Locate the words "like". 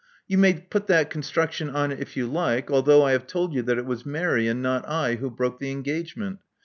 2.25-2.71